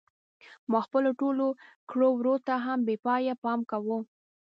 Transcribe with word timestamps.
ما 0.71 0.79
خپلو 0.85 1.09
ټولو 1.19 1.45
کړو 1.89 2.09
وړو 2.13 2.35
ته 2.47 2.53
هم 2.65 2.79
بې 2.87 2.95
پایه 3.05 3.33
پام 3.43 3.59
کاوه. 3.69 3.97